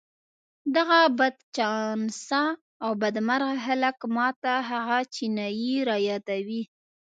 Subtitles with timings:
[0.75, 2.43] دغه بدچانسه
[2.83, 6.61] او بدمرغه خلک ما ته هغه چينايي را يادوي.